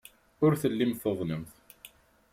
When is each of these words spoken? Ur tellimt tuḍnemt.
Ur 0.43 0.53
tellimt 0.61 1.01
tuḍnemt. 1.03 1.51